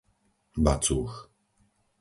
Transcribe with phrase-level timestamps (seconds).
[0.63, 1.13] Bacúch